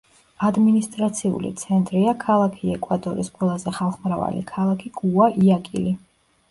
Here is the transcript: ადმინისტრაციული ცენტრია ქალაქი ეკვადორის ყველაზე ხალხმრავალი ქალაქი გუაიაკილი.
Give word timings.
ადმინისტრაციული 0.45 1.51
ცენტრია 1.63 2.15
ქალაქი 2.25 2.73
ეკვადორის 2.79 3.31
ყველაზე 3.37 3.75
ხალხმრავალი 3.83 4.43
ქალაქი 4.55 4.95
გუაიაკილი. 5.03 5.99